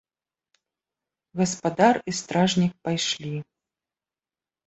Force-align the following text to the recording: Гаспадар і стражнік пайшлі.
Гаспадар 1.41 1.95
і 2.11 2.15
стражнік 2.21 2.73
пайшлі. 2.87 3.35